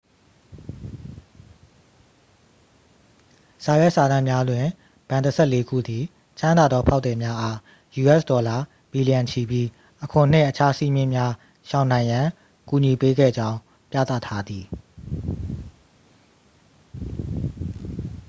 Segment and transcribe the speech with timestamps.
[3.65, 4.65] စာရွက်စာတမ်းများတွင်
[5.09, 6.03] ဘဏ်တစ်ဆယ့်လေးခုသည်
[6.39, 7.57] ချမ်းသာသော ဖောက်သည်များအား
[7.95, 8.57] ယူအက်စ်ဒေါ်လာ
[8.91, 9.67] ဘီလျံချီပြီး
[10.03, 11.31] အခွန်နှင့် အခြားစည်းမျဉ်းများ
[11.69, 12.27] ရှောင်နိုင်ရန်
[12.69, 13.57] ကူညီပေးခဲ့ကြောင်း
[13.91, 14.65] ပြသထားသည်